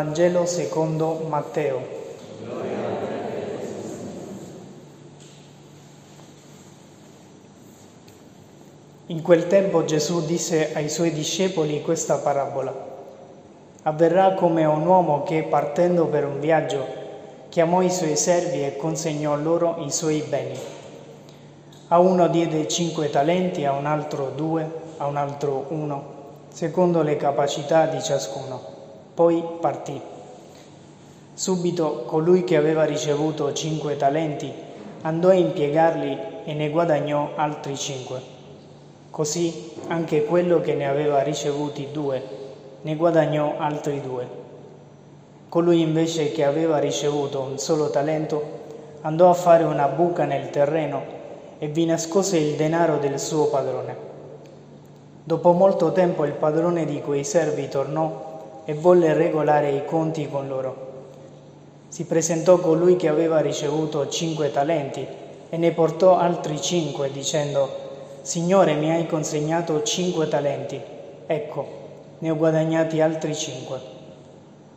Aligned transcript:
Vangelo 0.00 0.46
secondo 0.46 1.26
Matteo. 1.28 1.78
In 9.08 9.20
quel 9.20 9.46
tempo 9.46 9.84
Gesù 9.84 10.24
disse 10.24 10.72
ai 10.72 10.88
suoi 10.88 11.12
discepoli 11.12 11.82
questa 11.82 12.16
parabola. 12.16 12.72
Avverrà 13.82 14.32
come 14.32 14.64
un 14.64 14.86
uomo 14.86 15.22
che, 15.22 15.42
partendo 15.42 16.06
per 16.06 16.24
un 16.24 16.40
viaggio, 16.40 16.82
chiamò 17.50 17.82
i 17.82 17.90
suoi 17.90 18.16
servi 18.16 18.64
e 18.64 18.78
consegnò 18.78 19.36
loro 19.36 19.84
i 19.84 19.90
suoi 19.90 20.22
beni. 20.22 20.58
A 21.88 21.98
uno 21.98 22.26
diede 22.28 22.66
cinque 22.68 23.10
talenti, 23.10 23.66
a 23.66 23.72
un 23.72 23.84
altro 23.84 24.32
due, 24.34 24.66
a 24.96 25.06
un 25.06 25.18
altro 25.18 25.66
uno, 25.68 26.04
secondo 26.48 27.02
le 27.02 27.16
capacità 27.16 27.84
di 27.84 28.00
ciascuno. 28.02 28.79
Poi 29.14 29.42
partì. 29.60 30.00
Subito 31.34 32.04
colui 32.06 32.44
che 32.44 32.56
aveva 32.56 32.84
ricevuto 32.84 33.52
cinque 33.52 33.96
talenti 33.96 34.52
andò 35.02 35.28
a 35.28 35.34
impiegarli 35.34 36.18
e 36.44 36.54
ne 36.54 36.70
guadagnò 36.70 37.30
altri 37.34 37.76
cinque. 37.76 38.20
Così 39.10 39.72
anche 39.88 40.24
quello 40.24 40.60
che 40.60 40.74
ne 40.74 40.86
aveva 40.86 41.22
ricevuti 41.22 41.88
due 41.92 42.38
ne 42.82 42.96
guadagnò 42.96 43.56
altri 43.58 44.00
due. 44.00 44.26
Colui 45.48 45.80
invece 45.80 46.30
che 46.32 46.44
aveva 46.44 46.78
ricevuto 46.78 47.40
un 47.40 47.58
solo 47.58 47.90
talento 47.90 48.58
andò 49.02 49.28
a 49.28 49.34
fare 49.34 49.64
una 49.64 49.88
buca 49.88 50.24
nel 50.24 50.50
terreno 50.50 51.02
e 51.58 51.68
vi 51.68 51.84
nascose 51.84 52.38
il 52.38 52.56
denaro 52.56 52.98
del 52.98 53.18
suo 53.18 53.48
padrone. 53.48 54.08
Dopo 55.24 55.52
molto 55.52 55.92
tempo 55.92 56.24
il 56.24 56.32
padrone 56.32 56.86
di 56.86 57.02
quei 57.02 57.24
servi 57.24 57.68
tornò 57.68 58.29
e 58.70 58.74
volle 58.74 59.14
regolare 59.14 59.70
i 59.70 59.84
conti 59.84 60.28
con 60.28 60.46
loro. 60.46 60.88
Si 61.88 62.04
presentò 62.04 62.58
colui 62.58 62.94
che 62.94 63.08
aveva 63.08 63.40
ricevuto 63.40 64.08
cinque 64.08 64.52
talenti 64.52 65.04
e 65.48 65.56
ne 65.56 65.72
portò 65.72 66.16
altri 66.16 66.60
cinque, 66.60 67.10
dicendo, 67.10 67.68
Signore, 68.22 68.74
mi 68.74 68.92
hai 68.92 69.08
consegnato 69.08 69.82
cinque 69.82 70.28
talenti, 70.28 70.80
ecco, 71.26 71.66
ne 72.20 72.30
ho 72.30 72.36
guadagnati 72.36 73.00
altri 73.00 73.34
cinque. 73.34 73.80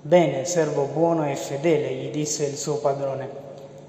Bene, 0.02 0.44
servo 0.46 0.86
buono 0.92 1.30
e 1.30 1.36
fedele, 1.36 1.94
gli 1.94 2.10
disse 2.10 2.46
il 2.46 2.58
suo 2.58 2.78
padrone, 2.78 3.30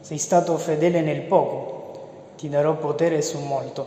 sei 0.01 0.19
stato 0.19 0.59
fedele 0.59 1.01
nel 1.01 1.23
poco, 1.23 2.33
ti 2.37 2.51
darò 2.51 2.75
potere 2.75 3.23
su 3.23 3.39
molto. 3.39 3.87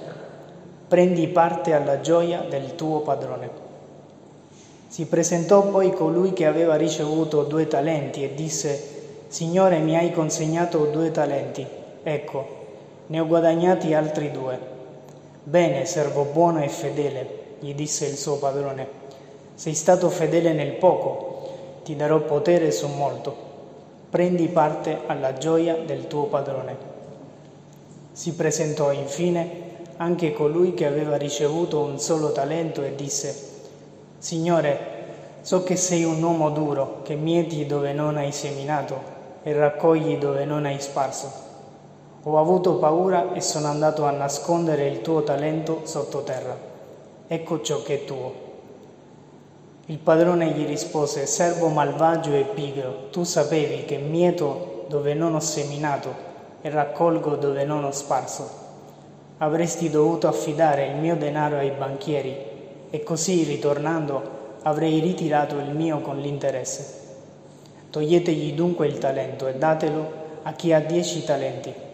Prendi 0.87 1.27
parte 1.27 1.73
alla 1.73 2.01
gioia 2.01 2.43
del 2.49 2.73
tuo 2.73 3.01
padrone. 3.01 3.66
Si 4.97 5.05
presentò 5.05 5.61
poi 5.69 5.93
colui 5.93 6.33
che 6.33 6.47
aveva 6.47 6.75
ricevuto 6.75 7.43
due 7.43 7.67
talenti 7.67 8.23
e 8.23 8.33
disse, 8.33 8.81
Signore, 9.27 9.77
mi 9.77 9.95
hai 9.95 10.11
consegnato 10.11 10.85
due 10.85 11.11
talenti, 11.11 11.63
ecco, 12.01 12.47
ne 13.05 13.19
ho 13.19 13.27
guadagnati 13.27 13.93
altri 13.93 14.31
due. 14.31 14.57
Bene, 15.43 15.85
servo 15.85 16.23
buono 16.23 16.63
e 16.63 16.67
fedele, 16.67 17.29
gli 17.59 17.75
disse 17.75 18.07
il 18.07 18.15
suo 18.15 18.37
padrone, 18.37 18.87
sei 19.53 19.75
stato 19.75 20.09
fedele 20.09 20.53
nel 20.53 20.71
poco, 20.71 21.81
ti 21.83 21.95
darò 21.95 22.21
potere 22.21 22.71
su 22.71 22.87
molto. 22.87 23.35
Prendi 24.09 24.47
parte 24.47 25.01
alla 25.05 25.33
gioia 25.33 25.75
del 25.75 26.07
tuo 26.07 26.23
padrone. 26.23 26.75
Si 28.13 28.33
presentò 28.33 28.91
infine 28.91 29.65
anche 29.97 30.33
colui 30.33 30.73
che 30.73 30.87
aveva 30.87 31.17
ricevuto 31.17 31.81
un 31.81 31.99
solo 31.99 32.31
talento 32.31 32.81
e 32.81 32.95
disse, 32.95 33.56
Signore, 34.19 34.79
so 35.41 35.61
che 35.61 35.75
sei 35.75 36.03
un 36.03 36.21
uomo 36.23 36.49
duro, 36.49 37.01
che 37.03 37.13
mieti 37.13 37.67
dove 37.67 37.93
non 37.93 38.17
hai 38.17 38.31
seminato 38.31 38.99
e 39.43 39.53
raccogli 39.53 40.17
dove 40.17 40.43
non 40.43 40.65
hai 40.65 40.81
sparso. 40.81 41.31
Ho 42.23 42.39
avuto 42.39 42.77
paura 42.77 43.33
e 43.33 43.41
sono 43.41 43.67
andato 43.67 44.05
a 44.05 44.11
nascondere 44.11 44.87
il 44.87 45.01
tuo 45.01 45.21
talento 45.21 45.81
sottoterra. 45.83 46.57
Ecco 47.27 47.61
ciò 47.61 47.83
che 47.83 47.93
è 47.93 48.05
tuo. 48.05 48.33
Il 49.85 49.99
padrone 49.99 50.49
gli 50.49 50.65
rispose, 50.65 51.27
servo 51.27 51.67
malvagio 51.67 52.33
e 52.33 52.43
pigro, 52.43 53.09
tu 53.11 53.23
sapevi 53.23 53.85
che 53.85 53.97
mieto 53.97 54.85
dove 54.87 55.13
non 55.13 55.35
ho 55.35 55.39
seminato 55.39 56.09
e 56.61 56.69
raccolgo 56.71 57.35
dove 57.35 57.63
non 57.65 57.83
ho 57.83 57.91
sparso. 57.91 58.49
Avresti 59.37 59.91
dovuto 59.91 60.27
affidare 60.27 60.87
il 60.87 60.95
mio 60.95 61.15
denaro 61.15 61.57
ai 61.57 61.69
banchieri 61.69 62.55
e 62.89 63.03
così, 63.03 63.43
ritornando, 63.43 64.35
avrei 64.63 64.99
ritirato 64.99 65.57
il 65.57 65.69
mio 65.69 65.99
con 66.01 66.19
l'interesse. 66.19 67.05
Toglietegli 67.89 68.53
dunque 68.53 68.87
il 68.87 68.97
talento 68.97 69.47
e 69.47 69.55
datelo 69.55 70.25
a 70.43 70.53
chi 70.53 70.73
ha 70.73 70.79
dieci 70.79 71.23
talenti 71.23 71.85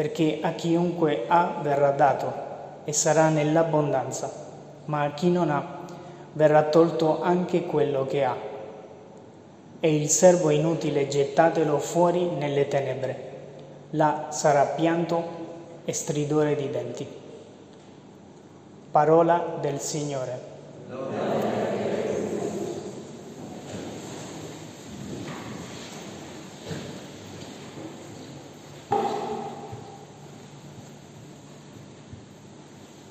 perché 0.00 0.38
a 0.40 0.52
chiunque 0.52 1.24
ha 1.26 1.60
verrà 1.62 1.90
dato 1.90 2.32
e 2.84 2.92
sarà 2.94 3.28
nell'abbondanza, 3.28 4.32
ma 4.86 5.02
a 5.02 5.12
chi 5.12 5.30
non 5.30 5.50
ha 5.50 5.78
verrà 6.32 6.62
tolto 6.62 7.20
anche 7.20 7.66
quello 7.66 8.06
che 8.06 8.24
ha. 8.24 8.34
E 9.78 9.94
il 9.94 10.08
servo 10.08 10.48
inutile 10.48 11.06
gettatelo 11.06 11.78
fuori 11.78 12.30
nelle 12.30 12.66
tenebre, 12.66 13.30
là 13.90 14.28
sarà 14.30 14.64
pianto 14.64 15.22
e 15.84 15.92
stridore 15.92 16.54
di 16.54 16.70
denti. 16.70 17.19
Parola 18.90 19.58
del 19.60 19.78
Signore. 19.78 20.48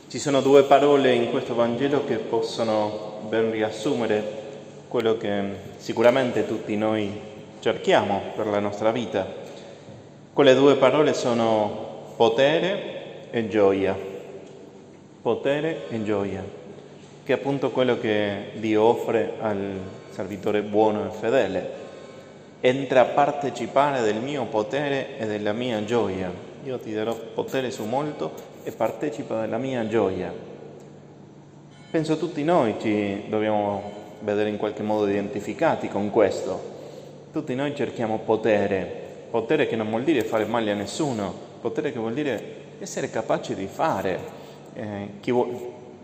Ci 0.09 0.19
sono 0.19 0.41
due 0.41 0.63
parole 0.63 1.13
in 1.13 1.29
questo 1.29 1.55
Vangelo 1.55 2.03
che 2.03 2.15
possono 2.15 3.21
ben 3.29 3.49
riassumere 3.49 4.47
quello 4.89 5.15
che 5.15 5.43
sicuramente 5.77 6.45
tutti 6.45 6.75
noi 6.75 7.09
cerchiamo 7.61 8.21
per 8.35 8.47
la 8.47 8.59
nostra 8.59 8.91
vita. 8.91 9.25
Quelle 10.33 10.55
due 10.55 10.75
parole 10.75 11.13
sono 11.13 12.11
potere 12.17 13.29
e 13.29 13.47
gioia. 13.47 14.08
Potere 15.21 15.89
e 15.89 16.01
gioia, 16.03 16.41
che 17.25 17.33
è 17.33 17.35
appunto 17.35 17.71
quello 17.71 17.99
che 17.99 18.51
Dio 18.53 18.83
offre 18.83 19.33
al 19.41 19.77
servitore 20.11 20.61
buono 20.61 21.07
e 21.07 21.09
fedele. 21.09 21.69
Entra 22.61 23.01
a 23.01 23.05
partecipare 23.05 24.01
del 24.01 24.21
mio 24.21 24.45
potere 24.45 25.17
e 25.17 25.25
della 25.25 25.51
mia 25.51 25.83
gioia. 25.83 26.31
Io 26.63 26.79
ti 26.79 26.93
darò 26.93 27.13
potere 27.33 27.69
su 27.69 27.83
molto 27.83 28.31
e 28.63 28.71
partecipa 28.71 29.41
della 29.41 29.57
mia 29.57 29.85
gioia. 29.87 30.33
Penso 31.91 32.17
tutti 32.17 32.41
noi 32.45 32.75
ci 32.79 33.23
dobbiamo 33.27 33.91
vedere 34.21 34.47
in 34.47 34.57
qualche 34.57 34.83
modo 34.83 35.05
identificati 35.05 35.89
con 35.89 36.09
questo. 36.11 36.77
Tutti 37.33 37.53
noi 37.55 37.75
cerchiamo 37.75 38.19
potere, 38.19 38.89
potere 39.29 39.67
che 39.67 39.75
non 39.75 39.89
vuol 39.89 40.03
dire 40.03 40.23
fare 40.23 40.45
male 40.45 40.71
a 40.71 40.75
nessuno, 40.75 41.33
potere 41.59 41.91
che 41.91 41.99
vuol 41.99 42.13
dire 42.13 42.41
essere 42.79 43.09
capaci 43.09 43.53
di 43.53 43.67
fare. 43.67 44.38
Eh, 44.79 45.09
chi 45.19 45.33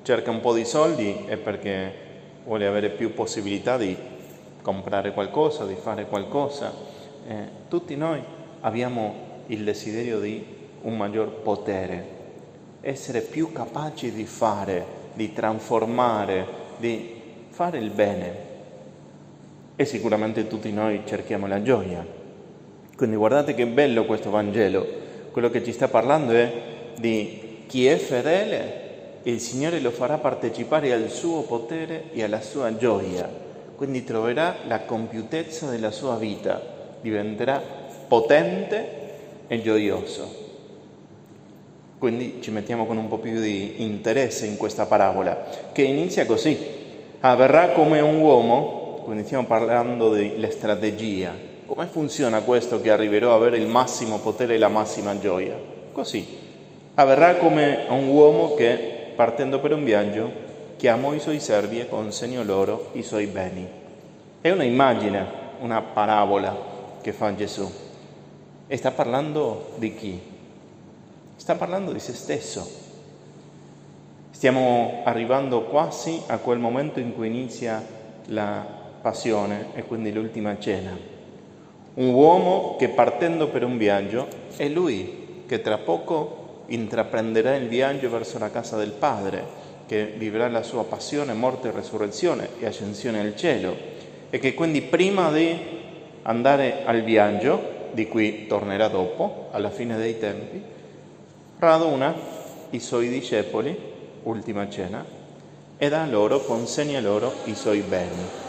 cerca 0.01 0.31
un 0.31 0.42
po' 0.42 0.54
di 0.54 0.66
soldi 0.66 1.24
è 1.27 1.38
perché 1.38 1.94
vuole 2.44 2.68
avere 2.68 2.89
più 2.89 3.13
possibilità 3.13 3.77
di 3.77 3.95
comprare 4.62 5.13
qualcosa, 5.13 5.66
di 5.66 5.75
fare 5.75 6.07
qualcosa. 6.07 6.74
Eh, 7.25 7.36
tutti 7.69 7.95
noi 7.95 8.22
abbiamo 8.60 9.44
il 9.45 9.63
desiderio 9.63 10.19
di 10.19 10.45
un 10.81 10.98
maggior 10.98 11.30
potere, 11.42 12.06
essere 12.81 13.22
più 13.22 13.54
capaci 13.54 14.12
di 14.12 14.25
fare, 14.25 14.86
di 15.13 15.31
trasformare, 15.31 16.45
di 16.77 17.22
fare 17.48 17.77
il 17.77 17.92
bene. 17.92 18.33
E 19.77 19.86
sicuramente 19.86 20.48
tutti 20.48 20.69
noi 20.74 21.04
cerchiamo 21.06 21.48
la 21.48 21.62
gioia. 21.62 22.06
Quindi 22.98 23.16
guardate 23.16 23.54
che 23.54 23.68
bello 23.68 24.04
questo 24.04 24.30
Vangelo. 24.31 24.86
Quello 25.31 25.50
che 25.50 25.63
ci 25.63 25.72
sta 25.72 25.88
parlando 25.88 26.33
è 26.33 26.54
di 26.98 27.44
chi 27.67 27.88
è 27.88 27.97
fedele, 27.97 28.83
il 29.23 29.39
Signore 29.39 29.79
lo 29.79 29.91
farà 29.91 30.17
partecipare 30.17 30.94
al 30.94 31.09
suo 31.09 31.41
potere 31.41 32.06
e 32.13 32.23
alla 32.23 32.41
sua 32.41 32.77
gioia. 32.77 33.27
Quindi 33.75 34.03
troverà 34.03 34.57
la 34.67 34.81
compiutezza 34.81 35.69
della 35.69 35.91
sua 35.91 36.15
vita, 36.15 36.62
diventerà 37.01 37.62
potente 38.07 38.88
e 39.47 39.62
gioioso. 39.62 40.44
Quindi 41.97 42.38
ci 42.41 42.51
mettiamo 42.51 42.85
con 42.85 42.97
un 42.97 43.07
po' 43.07 43.17
più 43.17 43.39
di 43.39 43.83
interesse 43.83 44.45
in 44.45 44.57
questa 44.57 44.85
parabola, 44.85 45.45
che 45.71 45.81
inizia 45.81 46.25
così. 46.25 46.57
Avverrà 47.21 47.69
come 47.69 48.00
un 48.00 48.19
uomo, 48.19 49.01
quindi 49.03 49.23
stiamo 49.23 49.45
parlando 49.45 50.09
della 50.09 50.51
strategia. 50.51 51.33
Come 51.65 51.88
funziona 51.88 52.41
questo 52.41 52.79
che 52.79 52.91
arriverò 52.91 53.31
a 53.31 53.35
avere 53.35 53.57
il 53.57 53.67
massimo 53.67 54.19
potere 54.19 54.53
e 54.53 54.57
la 54.59 54.67
massima 54.67 55.17
gioia? 55.17 55.57
Così. 55.91 56.44
Avverrà 56.97 57.36
come 57.36 57.86
un 57.89 58.07
uomo 58.07 58.53
che, 58.53 59.12
partendo 59.15 59.59
per 59.59 59.74
un 59.74 59.83
viaggio, 59.83 60.31
chiamò 60.77 61.13
i 61.13 61.19
suoi 61.19 61.42
servi 61.42 61.81
e 61.81 61.89
consegnò 61.89 62.42
loro 62.42 62.92
i 62.94 63.03
suoi 63.03 63.25
beni. 63.25 63.68
È 64.39 64.50
una 64.50 64.63
immagine, 64.63 65.25
una 65.59 65.81
parabola 65.81 66.57
che 67.01 67.12
fa 67.12 67.36
Gesù. 67.36 67.69
E 68.68 68.77
sta 68.77 68.92
parlando 68.92 69.71
di 69.75 69.94
chi? 69.94 70.21
Sta 71.36 71.56
parlando 71.56 71.92
di 71.92 72.00
se 72.00 72.13
stesso. 72.13 72.65
Stiamo 74.31 75.01
arrivando 75.03 75.63
quasi 75.63 76.21
a 76.27 76.38
quel 76.38 76.59
momento 76.59 77.01
in 77.01 77.13
cui 77.13 77.27
inizia 77.27 77.86
la 78.27 78.65
passione 79.01 79.68
e 79.74 79.83
quindi 79.83 80.13
l'ultima 80.13 80.57
cena. 80.59 80.98
Un 81.95 82.13
uomo 82.13 82.77
che 82.77 82.88
partendo 82.88 83.50
per 83.50 83.65
un 83.65 83.77
viaggio 83.77 84.27
è 84.56 84.69
lui 84.69 85.44
che 85.45 85.62
tra 85.62 85.77
poco 85.77 86.44
intraprenderà 86.67 87.56
il 87.56 87.67
viaggio 87.67 88.09
verso 88.09 88.39
la 88.39 88.50
casa 88.50 88.77
del 88.77 88.91
Padre, 88.91 89.63
che 89.88 90.13
vivrà 90.17 90.50
la 90.50 90.63
sua 90.63 90.83
passione, 90.83 91.33
morte, 91.33 91.71
resurrezione 91.71 92.50
e 92.59 92.65
ascensione 92.65 93.19
al 93.19 93.35
cielo 93.35 93.75
e 94.29 94.39
che 94.39 94.53
quindi 94.53 94.81
prima 94.81 95.31
di 95.31 95.57
andare 96.23 96.83
al 96.85 97.03
viaggio, 97.03 97.73
di 97.91 98.07
cui 98.07 98.47
tornerà 98.47 98.88
dopo, 98.88 99.50
alla 99.51 99.69
fine 99.69 99.95
dei 99.95 100.17
tempi, 100.17 100.62
raduna 101.59 102.13
i 102.71 102.79
suoi 102.79 103.09
discepoli, 103.09 103.77
ultima 104.23 104.67
cena, 104.69 105.06
e 105.77 105.89
da 105.89 106.06
loro 106.06 106.41
consegna 106.41 107.00
loro 107.00 107.31
i 107.45 107.56
suoi 107.56 107.81
beni. 107.81 108.44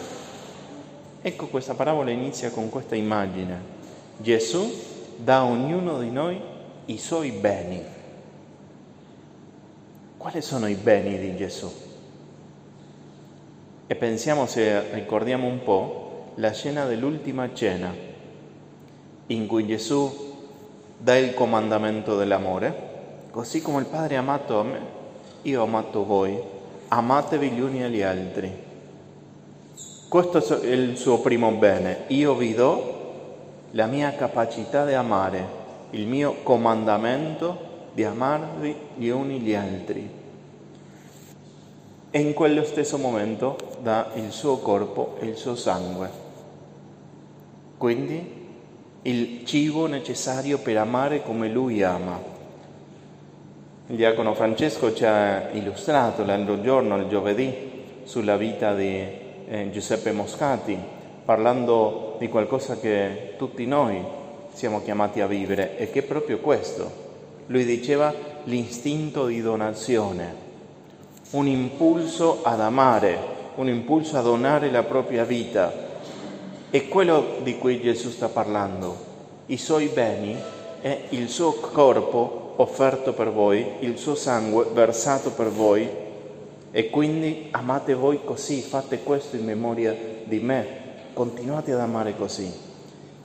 Ecco 1.22 1.46
questa 1.46 1.74
parabola 1.74 2.10
inizia 2.10 2.50
con 2.50 2.70
questa 2.70 2.94
immagine. 2.94 3.74
Gesù 4.16 4.72
dà 5.16 5.38
a 5.38 5.44
ognuno 5.44 5.98
di 5.98 6.10
noi 6.10 6.40
i 6.86 6.98
suoi 6.98 7.30
beni. 7.30 7.95
Quali 10.26 10.42
sono 10.42 10.66
i 10.66 10.74
beni 10.74 11.20
di 11.20 11.36
Gesù? 11.36 11.72
E 13.86 13.94
pensiamo, 13.94 14.46
se 14.46 14.92
ricordiamo 14.92 15.46
un 15.46 15.62
po', 15.62 16.32
la 16.34 16.50
scena 16.50 16.84
dell'ultima 16.84 17.54
cena, 17.54 17.94
in 19.28 19.46
cui 19.46 19.64
Gesù 19.68 20.34
dà 20.98 21.16
il 21.16 21.32
comandamento 21.32 22.16
dell'amore, 22.16 23.28
così 23.30 23.62
come 23.62 23.78
il 23.78 23.86
Padre 23.86 24.16
ha 24.16 24.18
amato 24.18 24.64
me, 24.64 24.80
io 25.42 25.60
ho 25.60 25.64
amato 25.64 26.04
voi, 26.04 26.36
amatevi 26.88 27.50
gli 27.50 27.60
uni 27.60 27.84
agli 27.84 28.02
altri. 28.02 28.52
Questo 30.08 30.60
è 30.60 30.66
il 30.66 30.96
suo 30.96 31.20
primo 31.20 31.52
bene, 31.52 31.98
io 32.08 32.34
vi 32.34 32.52
do 32.52 32.94
la 33.70 33.86
mia 33.86 34.12
capacità 34.16 34.84
di 34.84 34.94
amare, 34.94 35.46
il 35.90 36.04
mio 36.08 36.38
comandamento 36.42 37.65
di 37.96 38.04
amarvi 38.04 38.76
gli 38.96 39.08
uni 39.08 39.40
gli 39.40 39.54
altri. 39.54 40.06
E 42.10 42.20
in 42.20 42.34
quello 42.34 42.62
stesso 42.62 42.98
momento 42.98 43.56
dà 43.80 44.10
il 44.16 44.32
suo 44.32 44.58
corpo 44.58 45.16
e 45.18 45.24
il 45.24 45.36
suo 45.36 45.54
sangue. 45.54 46.10
Quindi 47.78 48.48
il 49.00 49.46
cibo 49.46 49.86
necessario 49.86 50.58
per 50.58 50.76
amare 50.76 51.22
come 51.22 51.48
lui 51.48 51.82
ama. 51.82 52.20
Il 53.86 53.96
diacono 53.96 54.34
Francesco 54.34 54.92
ci 54.92 55.06
ha 55.06 55.48
illustrato 55.52 56.22
l'altro 56.22 56.60
giorno, 56.60 56.98
il 56.98 57.08
giovedì, 57.08 57.54
sulla 58.04 58.36
vita 58.36 58.74
di 58.74 59.06
eh, 59.48 59.70
Giuseppe 59.70 60.12
Moscati, 60.12 60.78
parlando 61.24 62.16
di 62.18 62.28
qualcosa 62.28 62.78
che 62.78 63.36
tutti 63.38 63.64
noi 63.64 64.04
siamo 64.52 64.82
chiamati 64.82 65.22
a 65.22 65.26
vivere 65.26 65.78
e 65.78 65.90
che 65.90 66.00
è 66.00 66.02
proprio 66.02 66.40
questo. 66.40 67.05
Lui 67.46 67.64
diceva 67.64 68.12
l'istinto 68.44 69.26
di 69.26 69.40
donazione, 69.40 70.34
un 71.30 71.46
impulso 71.46 72.40
ad 72.42 72.60
amare, 72.60 73.18
un 73.56 73.68
impulso 73.68 74.16
a 74.16 74.22
donare 74.22 74.70
la 74.70 74.82
propria 74.82 75.24
vita 75.24 75.84
è 76.70 76.88
quello 76.88 77.38
di 77.42 77.56
cui 77.58 77.80
Gesù 77.80 78.10
sta 78.10 78.28
parlando. 78.28 78.96
I 79.46 79.56
suoi 79.56 79.86
beni 79.86 80.36
è 80.80 81.04
il 81.10 81.28
suo 81.28 81.52
corpo 81.52 82.54
offerto 82.56 83.12
per 83.12 83.30
voi, 83.30 83.64
il 83.80 83.96
suo 83.96 84.14
sangue 84.14 84.66
versato 84.72 85.30
per 85.30 85.48
voi 85.48 85.88
e 86.70 86.90
quindi 86.90 87.48
amate 87.52 87.94
voi 87.94 88.20
così, 88.24 88.60
fate 88.60 89.00
questo 89.02 89.36
in 89.36 89.44
memoria 89.44 89.96
di 90.24 90.38
me, 90.40 90.66
continuate 91.12 91.72
ad 91.72 91.80
amare 91.80 92.16
così. 92.16 92.52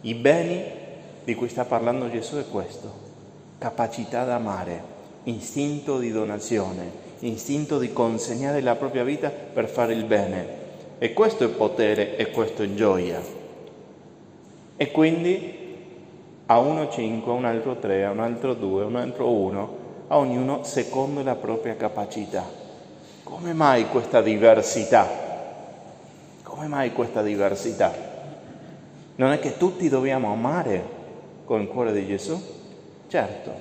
I 0.01 0.13
beni 0.13 0.63
di 1.24 1.35
cui 1.35 1.50
sta 1.50 1.65
parlando 1.65 2.09
Gesù 2.09 2.35
è 2.35 2.47
questo, 2.47 3.00
capacità 3.62 4.24
di 4.24 4.31
amare, 4.31 4.81
istinto 5.25 6.00
di 6.00 6.12
donazione, 6.12 6.90
istinto 7.19 7.78
di 7.78 7.94
consegnare 7.94 8.60
la 8.62 8.74
propria 8.74 9.04
vita 9.04 9.30
per 9.30 9.68
fare 9.68 9.94
il 9.94 10.04
bene. 10.06 10.48
E 10.98 11.13
questo 11.13 11.44
è 11.44 11.50
potere 11.50 12.16
e 12.16 12.31
questo 12.31 12.63
è 12.63 12.74
gioia. 12.74 13.22
E 14.75 14.90
quindi 14.90 15.60
a 16.48 16.58
uno 16.58 16.90
5, 16.90 17.31
a 17.31 17.36
un 17.36 17.46
altro 17.46 17.75
3, 17.75 18.04
a 18.04 18.10
un 18.10 18.19
altro 18.22 18.56
2, 18.56 18.81
a 18.81 18.86
un 18.88 18.96
altro 18.96 19.30
1, 19.30 19.78
a 20.08 20.18
ognuno 20.18 20.63
secondo 20.63 21.22
la 21.22 21.36
propria 21.36 21.75
capacità. 21.75 22.44
Come 23.22 23.54
mai 23.54 23.88
questa 23.90 24.24
diversità? 24.24 25.08
Come 26.42 26.66
mai 26.66 26.92
questa 26.94 27.22
diversità? 27.22 27.94
Non 29.18 29.31
è 29.31 29.38
che 29.38 29.58
tutti 29.58 29.88
dobbiamo 29.88 30.31
amare 30.31 30.84
con 31.46 31.62
il 31.62 31.68
cuore 31.68 31.94
di 31.94 32.08
Gesù? 32.08 32.60
Certo. 33.12 33.52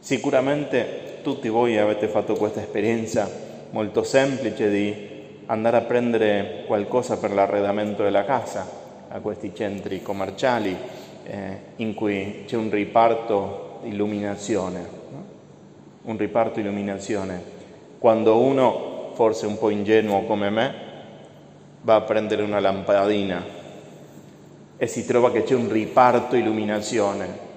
Sicuramente 0.00 1.20
tutti 1.22 1.48
voi 1.48 1.78
avete 1.78 2.08
fatto 2.08 2.34
questa 2.34 2.58
esperienza 2.58 3.30
molto 3.70 4.02
semplice 4.02 4.68
di 4.68 5.08
andare 5.46 5.76
a 5.76 5.82
prendere 5.82 6.64
qualcosa 6.66 7.18
per 7.18 7.30
l'arredamento 7.30 8.02
della 8.02 8.24
casa, 8.24 8.68
a 9.08 9.20
questi 9.20 9.52
centri 9.54 10.02
commerciali 10.02 10.76
eh, 11.22 11.58
in 11.76 11.94
cui 11.94 12.42
c'è 12.44 12.56
un 12.56 12.70
riparto 12.70 13.78
illuminazione, 13.84 14.80
no? 14.80 15.24
un 16.02 16.16
riparto 16.16 16.58
illuminazione. 16.58 17.40
Quando 18.00 18.36
uno, 18.40 19.12
forse 19.14 19.46
un 19.46 19.56
po' 19.58 19.70
ingenuo 19.70 20.24
come 20.24 20.50
me, 20.50 20.74
va 21.82 21.94
a 21.94 22.00
prendere 22.00 22.42
una 22.42 22.58
lampadina 22.58 23.44
e 24.76 24.86
si 24.88 25.06
trova 25.06 25.30
che 25.30 25.44
c'è 25.44 25.54
un 25.54 25.70
riparto 25.70 26.34
illuminazione, 26.34 27.50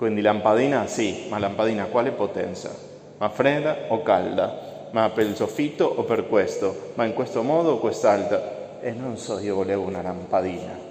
quindi 0.00 0.22
lampadina 0.22 0.86
sì, 0.86 1.26
ma 1.28 1.38
lampadina 1.38 1.84
quale 1.84 2.12
potenza? 2.12 2.74
Ma 3.18 3.28
fredda 3.28 3.76
o 3.88 4.02
calda? 4.02 4.70
ma 4.92 5.08
per 5.10 5.26
il 5.26 5.36
soffitto 5.36 5.84
o 5.84 6.02
per 6.04 6.26
questo, 6.26 6.92
ma 6.94 7.04
in 7.04 7.14
questo 7.14 7.42
modo 7.42 7.72
o 7.72 7.78
quest'altro. 7.78 8.58
E 8.80 8.92
non 8.92 9.16
so, 9.18 9.38
io 9.38 9.54
volevo 9.54 9.84
una 9.84 10.02
lampadina. 10.02 10.88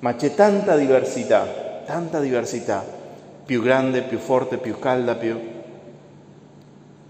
Ma 0.00 0.14
c'è 0.14 0.34
tanta 0.34 0.76
diversità, 0.76 1.82
tanta 1.84 2.20
diversità, 2.20 2.84
più 3.44 3.62
grande, 3.62 4.02
più 4.02 4.18
forte, 4.18 4.56
più 4.56 4.78
calda, 4.78 5.14
più... 5.14 5.38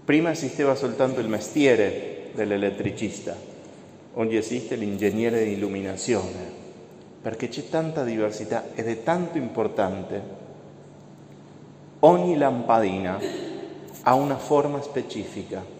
Prima 0.03 0.31
esisteva 0.31 0.75
soltanto 0.75 1.21
il 1.21 1.29
mestiere 1.29 2.31
dell'elettricista, 2.33 3.35
oggi 4.15 4.35
esiste 4.35 4.75
l'ingegnere 4.75 5.45
di 5.45 5.53
illuminazione, 5.53 6.59
perché 7.21 7.47
c'è 7.47 7.69
tanta 7.69 8.03
diversità 8.03 8.65
ed 8.75 8.89
è 8.89 9.03
tanto 9.03 9.37
importante. 9.37 10.49
Ogni 12.03 12.37
lampadina 12.37 13.19
ha 14.03 14.13
una 14.15 14.37
forma 14.37 14.81
specifica 14.81 15.79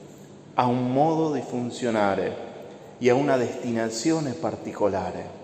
ha 0.55 0.65
un 0.65 0.91
modo 0.91 1.31
di 1.31 1.41
funzionare 1.41 2.49
e 2.97 3.09
ha 3.09 3.15
una 3.15 3.37
destinazione 3.37 4.33
particolare. 4.33 5.39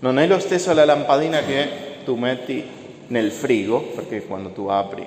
Non 0.00 0.18
è 0.18 0.26
lo 0.26 0.38
stesso 0.38 0.72
la 0.72 0.84
lampadina 0.84 1.40
che 1.42 1.68
tu 2.04 2.16
metti 2.16 2.64
nel 3.08 3.30
frigo, 3.30 3.80
perché 3.94 4.26
quando 4.26 4.50
tu 4.50 4.66
apri 4.66 5.06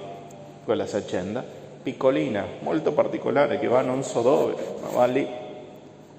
quella 0.63 0.85
si 0.85 0.95
accenda, 0.95 1.43
piccolina, 1.83 2.45
molto 2.61 2.93
particolare, 2.93 3.59
che 3.59 3.67
va 3.67 3.81
non 3.81 4.03
so 4.03 4.21
dove, 4.21 4.55
ma 4.81 4.87
va 4.89 5.05
lì, 5.05 5.27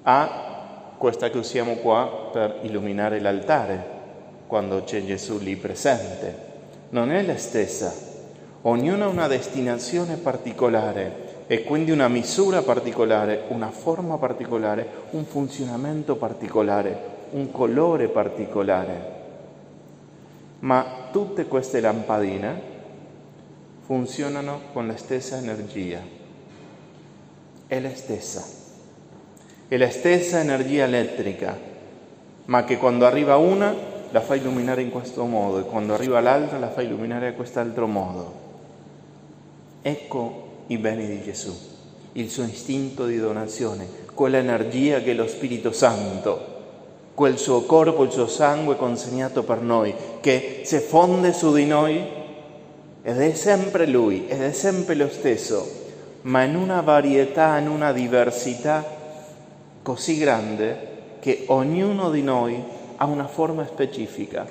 a 0.03 0.93
questa 0.97 1.29
che 1.29 1.37
usiamo 1.37 1.75
qua 1.75 2.29
per 2.31 2.59
illuminare 2.61 3.19
l'altare, 3.19 3.95
quando 4.45 4.83
c'è 4.83 5.03
Gesù 5.03 5.39
lì 5.39 5.55
presente. 5.55 6.45
Non 6.89 7.11
è 7.11 7.23
la 7.23 7.37
stessa, 7.37 7.93
ognuna 8.61 9.05
ha 9.05 9.09
una 9.09 9.27
destinazione 9.27 10.15
particolare 10.15 11.45
e 11.47 11.63
quindi 11.63 11.91
una 11.91 12.09
misura 12.09 12.61
particolare, 12.61 13.43
una 13.49 13.71
forma 13.71 14.17
particolare, 14.17 14.87
un 15.11 15.23
funzionamento 15.25 16.17
particolare, 16.17 16.99
un 17.31 17.51
colore 17.51 18.09
particolare. 18.09 19.15
Ma 20.59 21.07
tutte 21.11 21.45
queste 21.45 21.79
lampadine 21.79 22.75
funzionano 23.85 24.59
con 24.73 24.87
la 24.87 24.97
stessa 24.97 25.37
energia. 25.37 26.01
È 27.67 27.79
la 27.79 27.95
stessa. 27.95 28.43
È 29.69 29.77
la 29.77 29.89
stessa 29.89 30.39
energia 30.39 30.83
elettrica, 30.83 31.57
ma 32.45 32.63
che 32.65 32.77
quando 32.77 33.05
arriva 33.05 33.37
una 33.37 33.73
la 34.11 34.21
fa 34.21 34.35
illuminare 34.35 34.81
in 34.81 34.89
questo 34.89 35.25
modo 35.25 35.59
e 35.59 35.63
quando 35.63 35.93
arriva 35.93 36.19
l'altra 36.19 36.57
la 36.57 36.69
fa 36.69 36.81
illuminare 36.81 37.29
in 37.29 37.35
quest'altro 37.35 37.87
modo. 37.87 38.46
Ecco 39.81 40.45
i 40.67 40.77
beni 40.77 41.07
di 41.07 41.23
Gesù. 41.23 41.55
il 42.17 42.29
suo 42.29 42.43
istinto 42.45 43.05
di 43.05 43.19
donazione, 43.19 43.87
quell'energia 44.13 45.01
che 45.01 45.11
è 45.11 45.13
lo 45.13 45.27
Spirito 45.27 45.71
Santo, 45.71 46.55
quel 47.13 47.37
suo 47.37 47.61
corpo, 47.61 48.03
il 48.03 48.11
suo 48.11 48.27
sangue 48.27 48.75
consegnato 48.75 49.43
per 49.43 49.61
noi, 49.61 49.93
che 50.19 50.61
si 50.63 50.79
fonde 50.79 51.31
su 51.31 51.53
di 51.53 51.65
noi 51.65 52.03
ed 53.03 53.21
è 53.21 53.33
sempre 53.33 53.85
Lui, 53.85 54.25
ed 54.27 54.41
è 54.41 54.51
sempre 54.51 54.95
lo 54.95 55.09
stesso, 55.09 55.85
ma 56.21 56.43
in 56.43 56.55
una 56.55 56.81
varietà, 56.81 57.57
in 57.59 57.69
una 57.69 57.91
diversità 57.91 58.83
così 59.83 60.17
grande 60.17 60.95
che 61.19 61.43
ognuno 61.47 62.09
di 62.09 62.23
noi 62.23 62.61
ha 62.95 63.05
una 63.05 63.27
forma 63.27 63.65
specifica, 63.67 64.47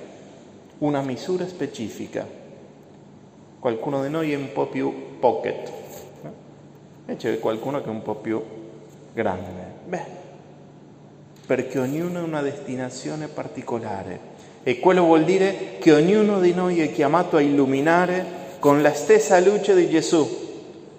una 0.78 1.00
misura 1.00 1.46
specifica. 1.48 2.44
Qualcuno 3.66 4.00
di 4.04 4.10
noi 4.10 4.30
è 4.30 4.36
un 4.36 4.52
po' 4.52 4.66
più 4.66 5.18
pocket, 5.18 5.72
e 7.04 7.16
c'è 7.16 7.40
qualcuno 7.40 7.80
che 7.80 7.88
è 7.88 7.90
un 7.90 8.00
po' 8.00 8.14
più 8.14 8.40
grande. 9.12 9.50
Beh, 9.88 10.04
perché 11.44 11.80
ognuno 11.80 12.20
ha 12.20 12.22
una 12.22 12.42
destinazione 12.42 13.26
particolare 13.26 14.20
e 14.62 14.78
quello 14.78 15.02
vuol 15.02 15.24
dire 15.24 15.78
che 15.80 15.92
ognuno 15.92 16.38
di 16.38 16.54
noi 16.54 16.78
è 16.78 16.92
chiamato 16.92 17.38
a 17.38 17.40
illuminare 17.40 18.24
con 18.60 18.82
la 18.82 18.94
stessa 18.94 19.40
luce 19.40 19.74
di 19.74 19.90
Gesù, 19.90 20.28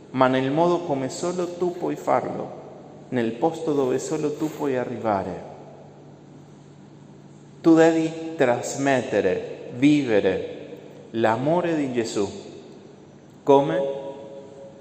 ma 0.10 0.28
nel 0.28 0.52
modo 0.52 0.80
come 0.80 1.08
solo 1.08 1.54
tu 1.54 1.72
puoi 1.72 1.96
farlo, 1.96 2.52
nel 3.12 3.32
posto 3.32 3.72
dove 3.72 3.98
solo 3.98 4.34
tu 4.34 4.52
puoi 4.52 4.76
arrivare. 4.76 5.42
Tu 7.62 7.74
devi 7.76 8.12
trasmettere, 8.36 9.70
vivere 9.78 10.56
l'amore 11.12 11.74
di 11.74 11.94
Gesù 11.94 12.44
come? 13.48 13.82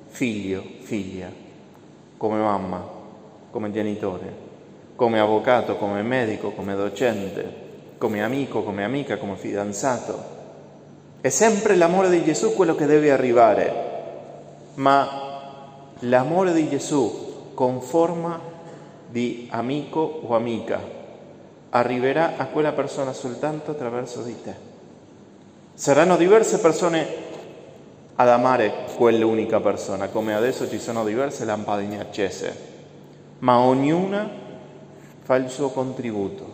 Figlio, 0.08 0.60
figlia, 0.80 1.30
come 2.16 2.38
mamma, 2.40 2.84
come 3.52 3.70
genitore, 3.70 4.34
come 4.96 5.20
avvocato, 5.20 5.76
come 5.76 6.02
medico, 6.02 6.50
come 6.50 6.74
docente, 6.74 7.48
come 7.96 8.24
amico, 8.24 8.64
come 8.64 8.82
amica, 8.82 9.18
come 9.18 9.36
fidanzato. 9.36 10.20
È 11.20 11.28
sempre 11.28 11.76
l'amore 11.76 12.10
di 12.10 12.24
Gesù 12.24 12.54
quello 12.54 12.74
che 12.74 12.86
deve 12.86 13.12
arrivare, 13.12 13.72
ma 14.74 15.84
l'amore 16.00 16.52
di 16.52 16.68
Gesù 16.68 17.52
con 17.54 17.80
forma 17.80 18.40
di 19.08 19.46
amico 19.52 20.22
o 20.24 20.34
amica 20.34 20.80
arriverà 21.70 22.32
a 22.36 22.46
quella 22.46 22.72
persona 22.72 23.12
soltanto 23.12 23.70
attraverso 23.70 24.22
di 24.22 24.42
te. 24.42 24.54
Saranno 25.72 26.16
diverse 26.16 26.58
persone 26.58 27.25
ad 28.16 28.28
amare 28.28 28.72
quell'unica 28.96 29.60
persona, 29.60 30.08
come 30.08 30.34
adesso 30.34 30.68
ci 30.68 30.78
sono 30.78 31.04
diverse 31.04 31.44
lampadine 31.44 32.00
accese, 32.00 32.54
ma 33.40 33.58
ognuna 33.58 34.28
fa 35.22 35.36
il 35.36 35.48
suo 35.48 35.70
contributo, 35.70 36.44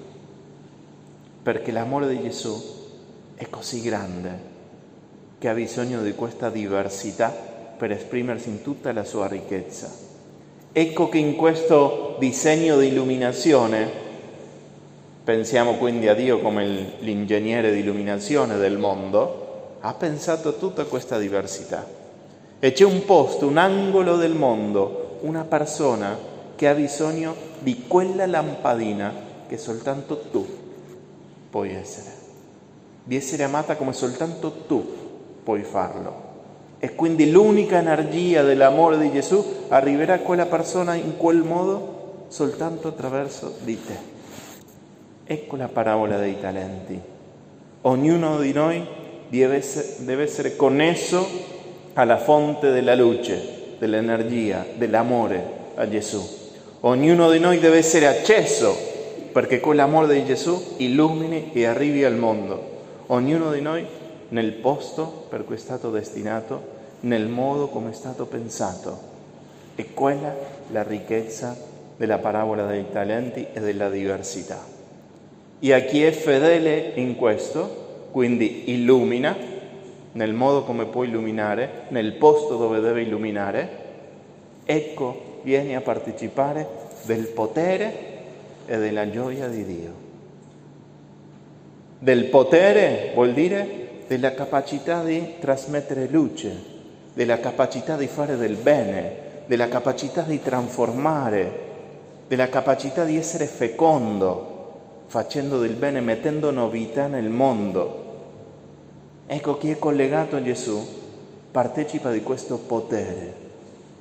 perché 1.42 1.70
l'amore 1.72 2.08
di 2.08 2.20
Gesù 2.20 2.60
è 3.34 3.48
così 3.48 3.80
grande 3.80 4.50
che 5.38 5.48
ha 5.48 5.54
bisogno 5.54 6.02
di 6.02 6.14
questa 6.14 6.50
diversità 6.50 7.28
per 7.76 7.90
esprimersi 7.90 8.48
in 8.48 8.62
tutta 8.62 8.92
la 8.92 9.04
sua 9.04 9.26
ricchezza. 9.26 9.90
Ecco 10.72 11.08
che 11.08 11.18
in 11.18 11.36
questo 11.36 12.16
disegno 12.18 12.78
di 12.78 12.88
illuminazione 12.88 14.02
Pensiamo 15.24 15.74
quindi 15.74 16.08
a 16.08 16.14
Dio 16.14 16.40
come 16.40 16.94
l'ingegnere 16.98 17.72
di 17.72 17.78
illuminazione 17.78 18.56
del 18.56 18.76
mondo, 18.76 19.41
ha 19.84 19.94
pensato 19.94 20.56
tutta 20.56 20.84
questa 20.84 21.18
diversità. 21.18 21.84
E 22.58 22.72
c'è 22.72 22.84
un 22.84 23.04
posto, 23.04 23.48
un 23.48 23.56
angolo 23.56 24.16
del 24.16 24.34
mondo, 24.34 25.18
una 25.22 25.42
persona 25.44 26.16
che 26.54 26.68
ha 26.68 26.74
bisogno 26.74 27.34
di 27.58 27.84
quella 27.88 28.24
lampadina 28.26 29.12
che 29.48 29.58
soltanto 29.58 30.18
tu 30.30 30.46
puoi 31.50 31.74
essere, 31.74 32.10
di 33.02 33.16
essere 33.16 33.42
amata 33.42 33.76
come 33.76 33.92
soltanto 33.92 34.52
tu 34.68 34.86
puoi 35.42 35.64
farlo. 35.64 36.30
E 36.78 36.94
quindi 36.94 37.30
l'unica 37.30 37.78
energia 37.78 38.42
dell'amore 38.42 38.98
di 38.98 39.10
Gesù 39.10 39.44
arriverà 39.68 40.14
a 40.14 40.20
quella 40.20 40.46
persona 40.46 40.94
in 40.94 41.16
quel 41.16 41.42
modo 41.42 42.26
soltanto 42.28 42.88
attraverso 42.88 43.56
di 43.62 43.80
te. 43.84 44.10
Ecco 45.24 45.56
la 45.56 45.68
parabola 45.68 46.18
dei 46.18 46.40
talenti. 46.40 47.00
Ognuno 47.82 48.38
di 48.38 48.52
noi 48.52 49.00
deve 49.38 50.22
essere, 50.22 50.56
connesso 50.56 51.26
alla 51.94 52.18
fonte 52.18 52.70
della 52.70 52.94
luce, 52.94 53.76
dell'energia, 53.78 54.66
dell'amore 54.74 55.42
a 55.74 55.88
Gesù. 55.88 56.22
Ognuno 56.80 57.30
di 57.30 57.38
noi 57.38 57.58
deve 57.58 57.78
essere 57.78 58.08
acceso 58.08 58.76
perché 59.32 59.58
quell'amore 59.58 60.12
di 60.12 60.26
Gesù 60.26 60.74
illumini 60.76 61.50
e 61.54 61.64
arrivi 61.64 62.04
al 62.04 62.14
mondo. 62.14 62.70
Ognuno 63.06 63.52
di 63.52 63.62
noi 63.62 63.86
nel 64.28 64.52
posto 64.52 65.24
per 65.30 65.46
cui 65.46 65.54
è 65.54 65.58
stato 65.58 65.90
destinato, 65.90 66.80
nel 67.00 67.26
modo 67.26 67.68
come 67.68 67.90
è 67.90 67.94
stato 67.94 68.26
pensato. 68.26 69.10
E 69.74 69.94
quella 69.94 70.34
la 70.70 70.82
ricchezza 70.82 71.56
della 71.96 72.18
parabola 72.18 72.66
dei 72.66 72.84
talenti 72.92 73.46
e 73.50 73.60
della 73.60 73.88
diversità. 73.88 74.62
E 75.58 75.72
a 75.72 75.80
chi 75.80 76.02
è 76.04 76.10
fedele 76.10 76.92
in 76.96 77.16
questo, 77.16 77.81
quindi 78.12 78.70
illumina 78.70 79.36
nel 80.12 80.34
modo 80.34 80.62
come 80.62 80.84
può 80.84 81.04
illuminare, 81.04 81.84
nel 81.88 82.12
posto 82.12 82.56
dove 82.56 82.80
deve 82.80 83.02
illuminare, 83.02 83.68
ecco, 84.64 85.40
vieni 85.42 85.74
a 85.74 85.80
partecipare 85.80 86.68
del 87.04 87.28
potere 87.28 88.10
e 88.66 88.76
della 88.76 89.10
gioia 89.10 89.48
di 89.48 89.64
Dio. 89.64 89.94
Del 91.98 92.26
potere 92.26 93.12
vuol 93.14 93.32
dire 93.32 94.04
della 94.06 94.34
capacità 94.34 95.02
di 95.02 95.34
trasmettere 95.40 96.06
luce, 96.08 96.54
della 97.14 97.40
capacità 97.40 97.96
di 97.96 98.06
fare 98.06 98.36
del 98.36 98.56
bene, 98.56 99.14
della 99.46 99.68
capacità 99.68 100.22
di 100.22 100.40
trasformare, 100.42 101.70
della 102.28 102.48
capacità 102.48 103.04
di 103.04 103.16
essere 103.16 103.46
fecondo, 103.46 104.50
facendo 105.06 105.58
del 105.58 105.74
bene, 105.74 106.00
mettendo 106.00 106.50
novità 106.50 107.06
nel 107.06 107.28
mondo. 107.28 108.01
Ecco 109.26 109.56
chi 109.56 109.70
è 109.70 109.78
collegato 109.78 110.36
a 110.36 110.42
Gesù 110.42 111.00
partecipa 111.50 112.10
di 112.10 112.22
questo 112.22 112.58
potere, 112.58 113.32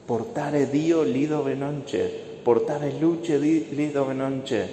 portare 0.06 0.70
Dio 0.70 1.04
lì 1.04 1.28
dove 1.28 1.54
non 1.54 1.84
c'è, 1.86 2.10
portare 2.42 2.94
luce 3.00 3.38
lì 3.38 3.92
dove 3.92 4.14
non 4.14 4.42
c'è. 4.44 4.68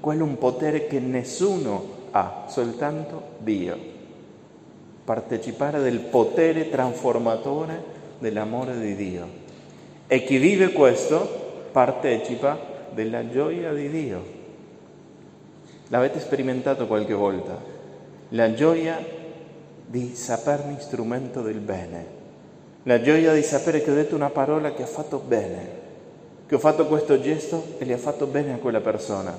Quello 0.00 0.24
è 0.24 0.28
un 0.28 0.38
potere 0.38 0.86
che 0.86 0.98
nessuno 0.98 1.84
ha, 2.12 2.46
soltanto 2.48 3.22
Dio. 3.38 3.90
Partecipare 5.04 5.80
del 5.80 5.98
potere 5.98 6.70
trasformatore 6.70 7.82
dell'amore 8.18 8.78
di 8.78 8.94
Dio. 8.96 9.26
E 10.06 10.24
chi 10.24 10.38
vive 10.38 10.72
questo 10.72 11.68
partecipa 11.72 12.58
della 12.92 13.28
gioia 13.28 13.72
di 13.72 13.88
Dio. 13.88 14.24
L'avete 15.88 16.20
sperimentato 16.20 16.86
qualche 16.86 17.14
volta? 17.14 17.58
La 18.30 18.54
gioia 18.54 19.20
di 19.92 20.14
sapermi 20.14 20.78
strumento 20.80 21.42
del 21.42 21.58
bene, 21.58 22.06
la 22.84 23.02
gioia 23.02 23.34
di 23.34 23.42
sapere 23.42 23.82
che 23.82 23.90
ho 23.90 23.94
detto 23.94 24.14
una 24.14 24.30
parola 24.30 24.72
che 24.72 24.84
ha 24.84 24.86
fatto 24.86 25.18
bene, 25.18 25.80
che 26.46 26.54
ho 26.54 26.58
fatto 26.58 26.86
questo 26.86 27.20
gesto 27.20 27.74
e 27.76 27.84
le 27.84 27.92
ha 27.92 27.98
fatto 27.98 28.24
bene 28.24 28.54
a 28.54 28.56
quella 28.56 28.80
persona, 28.80 29.36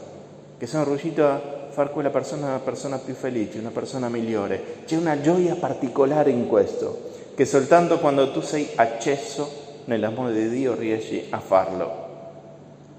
che 0.55 0.67
sono 0.67 0.83
riuscito 0.83 1.25
a 1.25 1.41
fare 1.69 1.89
quella 1.89 2.11
persona 2.11 2.45
una 2.45 2.59
persona 2.59 2.99
più 2.99 3.15
felice, 3.15 3.57
una 3.57 3.71
persona 3.71 4.09
migliore. 4.09 4.83
C'è 4.85 4.95
una 4.95 5.19
gioia 5.19 5.55
particolare 5.55 6.29
in 6.29 6.47
questo, 6.47 7.09
che 7.33 7.45
soltanto 7.45 7.97
quando 7.97 8.31
tu 8.31 8.41
sei 8.41 8.69
acceso 8.75 9.49
nell'amore 9.85 10.33
di 10.33 10.49
Dio 10.49 10.75
riesci 10.75 11.25
a 11.31 11.39
farlo. 11.39 12.01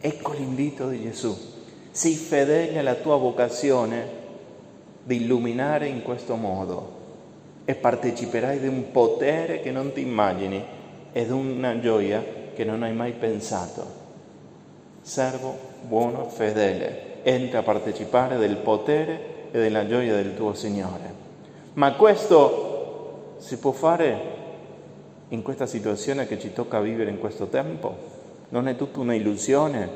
Ecco 0.01 0.33
l'invito 0.33 0.89
di 0.89 1.03
Gesù 1.03 1.53
Sii 1.93 2.17
fedele 2.17 2.81
alla 2.81 2.95
tua 2.95 3.15
vocazione 3.15 4.09
di 5.05 5.23
illuminare 5.23 5.87
in 5.87 6.03
questo 6.03 6.35
modo 6.35 7.03
e 7.65 7.75
parteciperai 7.75 8.61
di 8.61 8.69
un 8.69 8.91
potere 8.91 9.61
che 9.61 9.71
non 9.71 9.93
ti 9.93 10.01
immagini 10.01 10.63
ed 11.13 11.31
una 11.31 11.79
gioia 11.81 12.23
che 12.55 12.65
non 12.65 12.83
hai 12.83 12.93
mai 12.93 13.13
pensato. 13.13 14.03
Servo 15.01 15.57
buono, 15.83 16.29
fedele, 16.29 17.23
entra 17.23 17.61
a 17.61 17.63
partecipare 17.63 18.37
del 18.37 18.57
potere 18.57 19.33
e 19.51 19.59
della 19.59 19.87
gioia 19.87 20.15
del 20.15 20.35
tuo 20.35 20.55
Signore. 20.55 21.23
Ma 21.75 21.93
questo 21.95 23.35
si 23.39 23.57
può 23.59 23.73
fare 23.73 24.33
in 25.29 25.43
questa 25.43 25.67
situazione 25.67 26.27
che 26.27 26.39
ci 26.39 26.53
tocca 26.53 26.81
vivere 26.81 27.11
in 27.11 27.19
questo 27.19 27.47
tempo? 27.47 28.13
Non 28.51 28.69
è 28.69 28.77
tutta 28.77 29.01
un'illusione? 29.01 29.89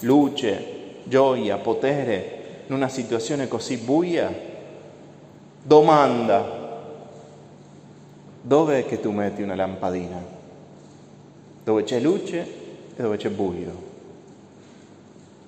Luce, 0.00 0.64
gioia, 1.04 1.56
potere 1.58 2.40
in 2.66 2.74
una 2.74 2.88
situazione 2.88 3.48
così 3.48 3.76
buia? 3.78 4.32
Domanda, 5.62 6.61
dove 8.42 8.80
è 8.80 8.86
che 8.86 9.00
tu 9.00 9.12
metti 9.12 9.40
una 9.40 9.54
lampadina? 9.54 10.20
Dove 11.64 11.84
c'è 11.84 12.00
luce 12.00 12.40
e 12.94 13.00
dove 13.00 13.16
c'è 13.16 13.30
buio. 13.30 13.90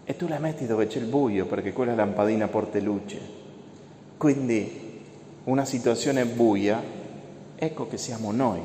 E 0.04 0.16
tu 0.16 0.28
la 0.28 0.38
metti 0.38 0.66
dove 0.66 0.86
c'è 0.86 0.98
il 0.98 1.06
buio 1.06 1.46
perché 1.46 1.72
quella 1.72 1.94
lampadina 1.94 2.46
porta 2.46 2.78
luce. 2.78 3.18
Quindi 4.16 5.02
una 5.44 5.64
situazione 5.64 6.24
buia, 6.24 6.80
ecco 7.56 7.88
che 7.88 7.98
siamo 7.98 8.30
noi 8.30 8.60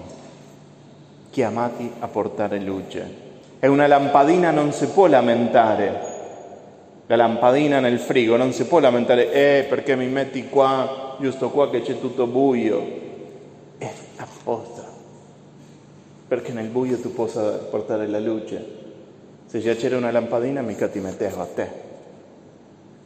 chiamati 1.32 1.92
a 2.00 2.08
portare 2.08 2.60
luce. 2.60 3.28
E 3.60 3.68
una 3.68 3.88
lampadina 3.88 4.52
non 4.52 4.72
si 4.72 4.88
può 4.88 5.08
lamentare. 5.08 6.18
La 7.08 7.16
lampadina 7.16 7.80
nel 7.80 8.00
frigo 8.00 8.38
non 8.38 8.54
si 8.54 8.66
può 8.66 8.80
lamentare, 8.80 9.32
eh 9.32 9.66
perché 9.68 9.96
mi 9.96 10.08
metti 10.08 10.48
qua, 10.48 11.18
giusto 11.20 11.50
qua 11.50 11.70
che 11.70 11.82
c'è 11.82 12.00
tutto 12.00 12.28
buio. 12.28 13.08
È 13.78 13.92
apposta, 14.50 14.84
perché 16.28 16.52
nel 16.52 16.68
buio 16.68 17.00
tu 17.00 17.14
possa 17.14 17.52
portare 17.52 18.08
la 18.08 18.20
luce. 18.20 18.78
Se 19.46 19.60
già 19.60 19.76
c'era 19.76 19.98
una 19.98 20.12
lampadina 20.12 20.62
mica 20.62 20.88
ti 20.88 21.00
mettevo 21.00 21.42
a 21.42 21.46
te. 21.46 21.88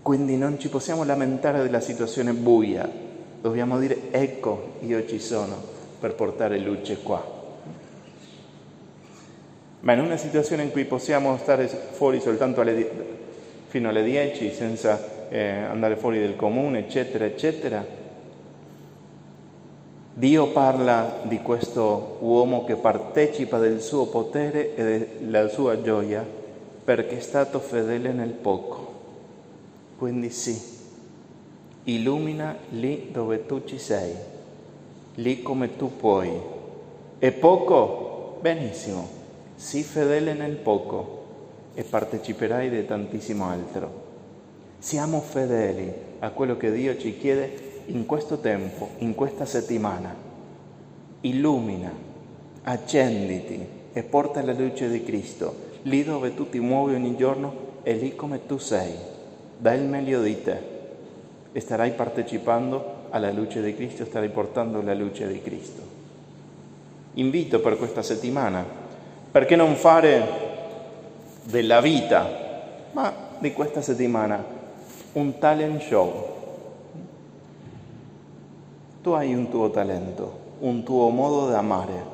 Quindi 0.02 0.38
non 0.38 0.60
ci 0.60 0.70
possiamo 0.70 1.04
lamentare 1.04 1.62
della 1.62 1.80
situazione 1.80 2.34
buia, 2.34 2.90
dobbiamo 3.42 3.80
dire 3.80 4.12
ecco 4.12 4.76
io 4.82 5.06
ci 5.06 5.20
sono 5.20 5.56
per 6.00 6.16
portare 6.16 6.60
luce 6.60 7.02
qua 7.02 7.42
ma 9.80 9.94
in 9.94 10.00
una 10.00 10.18
situazione 10.18 10.64
in 10.64 10.72
cui 10.72 10.86
possiamo 10.86 11.38
stare 11.38 11.68
fuori 11.68 12.22
soltanto 12.22 12.62
alle, 12.62 12.90
fino 13.68 13.90
alle 13.90 14.02
10 14.02 14.54
senza 14.54 15.28
eh, 15.30 15.46
andare 15.46 15.98
fuori 15.98 16.20
del 16.20 16.38
comune, 16.38 16.80
eccetera, 16.80 17.26
eccetera, 17.26 17.86
Dio 20.16 20.52
parla 20.52 21.22
di 21.24 21.40
questo 21.40 22.18
uomo 22.20 22.66
che 22.66 22.76
partecipa 22.76 23.58
del 23.58 23.82
suo 23.82 24.06
potere 24.06 24.76
e 24.76 25.10
della 25.20 25.48
sua 25.48 25.82
gioia 25.82 26.24
perché 26.84 27.18
è 27.18 27.20
stato 27.20 27.60
fedele 27.60 28.12
nel 28.12 28.30
poco. 28.30 28.94
Quindi 29.98 30.30
sì, 30.30 30.56
illumina 31.86 32.56
lì 32.70 33.10
dove 33.12 33.48
tu 33.48 33.64
ci 33.66 33.80
sei, 33.80 34.14
lì 35.16 35.42
come 35.42 35.78
tu 35.78 35.96
puoi. 35.96 36.32
È 37.18 37.32
poco? 37.32 38.38
Benissimo 38.40 39.22
Sii 39.56 39.84
fedele 39.84 40.34
nel 40.34 40.58
poco 40.58 41.24
e 41.74 41.84
parteciperai 41.84 42.70
di 42.70 42.86
tantissimo 42.86 43.48
altro. 43.48 44.02
Siamo 44.78 45.22
fedeli 45.22 45.92
a 46.20 46.30
quello 46.30 46.56
che 46.58 46.72
Dio 46.72 46.98
ci 46.98 47.18
chiede 47.18 47.73
in 47.88 48.06
questo 48.06 48.38
tempo, 48.38 48.90
in 49.00 49.16
questa 49.16 49.46
settimana. 49.46 50.14
Illumina, 51.22 51.92
accenditi 52.64 53.66
e 53.94 54.04
porta 54.04 54.42
la 54.44 54.54
luce 54.54 54.90
di 54.90 55.04
Cristo 55.04 55.72
lì 55.84 56.04
dove 56.04 56.34
tu 56.34 56.50
ti 56.50 56.60
muovi 56.60 56.96
ogni 56.96 57.16
giorno 57.16 57.72
e 57.84 57.94
lì 57.94 58.16
come 58.16 58.46
tu 58.46 58.58
sei. 58.58 58.94
Dai 59.58 59.80
il 59.80 59.86
meglio 59.86 60.22
di 60.22 60.42
te 60.42 60.72
starai 61.60 61.92
partecipando 61.92 63.02
alla 63.10 63.32
luce 63.32 63.62
di 63.62 63.76
Cristo, 63.76 64.06
starai 64.06 64.30
portando 64.30 64.82
la 64.82 64.94
luce 64.94 65.28
di 65.28 65.42
Cristo. 65.42 65.82
Invito 67.16 67.60
per 67.60 67.78
questa 67.78 68.02
settimana 68.02 68.66
perché 69.32 69.56
non 69.56 69.76
fare 69.76 70.52
della 71.44 71.82
vita, 71.82 72.90
ma 72.92 73.14
di 73.40 73.52
questa 73.52 73.82
settimana, 73.82 74.44
un 75.14 75.38
talent 75.38 75.82
show? 75.82 76.33
Tu 79.04 79.10
hai 79.10 79.34
un 79.34 79.50
tuo 79.50 79.70
talento, 79.70 80.56
un 80.60 80.82
tuo 80.82 81.10
modo 81.10 81.50
di 81.50 81.56
amare. 81.56 82.06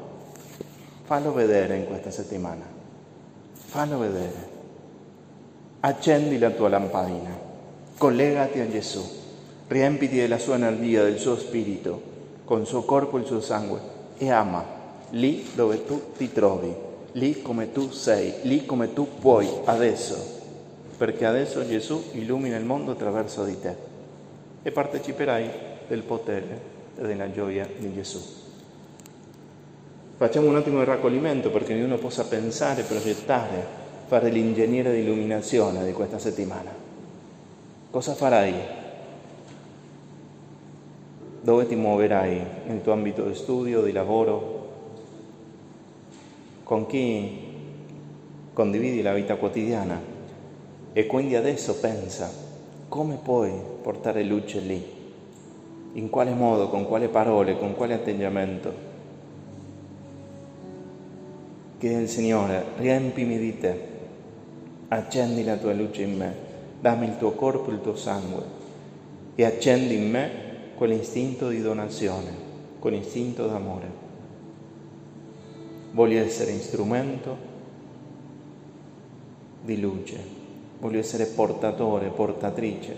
Fallo 1.03 1.31
vedere 1.33 1.75
in 1.75 1.85
questa 1.85 2.09
settimana. 2.09 2.65
Fallo 3.53 3.99
vedere. 3.99 4.49
Accendi 5.81 6.39
la 6.39 6.49
tua 6.49 6.67
lampadina. 6.67 7.37
Collegati 7.95 8.59
a 8.59 8.67
Gesù. 8.67 9.07
Riempiti 9.67 10.15
della 10.15 10.39
sua 10.39 10.55
energia, 10.55 11.03
del 11.03 11.19
suo 11.19 11.37
spirito, 11.37 12.01
con 12.43 12.61
il 12.61 12.65
suo 12.65 12.81
corpo 12.81 13.17
e 13.17 13.19
il 13.19 13.27
suo 13.27 13.39
sangue 13.39 13.79
e 14.17 14.31
ama 14.31 14.65
lì 15.11 15.47
dove 15.53 15.85
tu 15.85 16.13
ti 16.17 16.31
trovi 16.31 16.75
lì 17.11 17.43
come 17.43 17.71
tu 17.71 17.91
sei, 17.91 18.33
lì 18.41 18.65
come 18.65 18.93
tu 18.93 19.07
puoi 19.19 19.47
adesso, 19.65 20.15
perché 20.97 21.27
adesso 21.27 21.67
Gesù 21.67 22.03
illumina 22.13 22.57
il 22.57 22.65
mondo 22.65 22.91
attraverso 22.91 23.43
di 23.43 23.59
te 23.59 23.75
e 24.63 24.71
parteciperai 24.71 25.49
del 25.87 26.01
potere 26.01 26.77
e 26.99 27.07
della 27.07 27.31
gioia 27.31 27.67
di 27.77 27.93
Gesù. 27.93 28.19
Facciamo 30.17 30.49
un 30.49 30.57
attimo 30.57 30.79
di 30.79 30.85
raccoglimento 30.85 31.49
perché 31.49 31.73
ognuno 31.73 31.97
possa 31.97 32.25
pensare, 32.25 32.83
progettare, 32.83 33.65
fare 34.05 34.29
l'ingegnere 34.29 34.91
di 34.91 34.99
illuminazione 34.99 35.85
di 35.85 35.93
questa 35.93 36.19
settimana. 36.19 36.71
Cosa 37.89 38.13
farai? 38.13 38.53
Dove 41.41 41.67
ti 41.67 41.75
muoverai 41.75 42.41
nel 42.67 42.81
tuo 42.81 42.91
ambito 42.91 43.23
di 43.23 43.33
studio, 43.33 43.81
di 43.81 43.93
lavoro, 43.93 44.57
con 46.63 46.85
chi 46.85 47.47
condividi 48.51 49.01
la 49.01 49.13
vita 49.13 49.37
quotidiana 49.37 49.99
e 50.91 51.05
quindi 51.05 51.35
adesso 51.35 51.75
pensa 51.75 52.29
come 52.89 53.15
puoi 53.15 53.53
portare 53.81 54.23
luce 54.23 54.59
lì, 54.59 54.98
in 55.93 56.09
quale 56.09 56.31
modo, 56.31 56.69
con 56.69 56.85
quale 56.85 57.07
parole, 57.07 57.57
con 57.57 57.75
quale 57.75 57.93
atteggiamento. 57.93 58.87
Chiedi 61.79 61.95
al 61.95 62.07
Signore, 62.07 62.65
riempimi 62.77 63.37
di 63.37 63.57
te, 63.57 63.81
accendi 64.89 65.43
la 65.43 65.55
tua 65.55 65.73
luce 65.73 66.03
in 66.03 66.17
me, 66.17 66.35
dammi 66.81 67.07
il 67.07 67.17
tuo 67.17 67.31
corpo, 67.31 67.71
il 67.71 67.81
tuo 67.81 67.95
sangue 67.95 68.57
e 69.35 69.45
accendi 69.45 69.95
in 69.95 70.09
me 70.09 70.29
quell'istinto 70.75 71.49
di 71.49 71.61
donazione, 71.61 72.31
quell'istinto 72.79 73.47
d'amore. 73.47 74.07
Voglio 75.91 76.21
essere 76.21 76.59
strumento 76.59 77.37
di 79.63 79.79
luce, 79.79 80.17
voglio 80.79 80.99
essere 80.99 81.25
portatore, 81.25 82.09
portatrice 82.09 82.95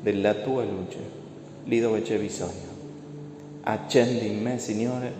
della 0.00 0.34
tua 0.34 0.64
luce, 0.64 1.19
lì 1.64 1.80
dove 1.80 2.02
c'è 2.02 2.18
bisogno. 2.18 2.68
Accendi 3.62 4.26
in 4.26 4.42
me, 4.42 4.58
Signore, 4.58 5.12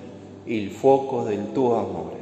il 0.44 0.70
fuoco 0.70 1.22
del 1.22 1.52
tuo 1.52 1.76
amore. 1.76 2.19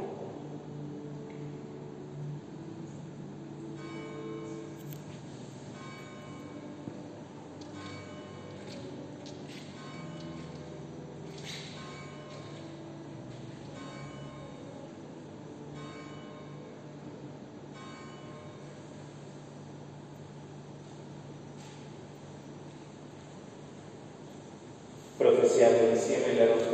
que 25.59 25.65
atención 25.65 26.21
en 26.29 26.39
la 26.39 26.45
luz 26.45 26.69